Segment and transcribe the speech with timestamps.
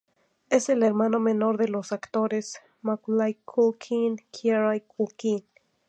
[0.49, 5.43] Es el hermano menor de los actores Macaulay Culkin y Kieran Culkin.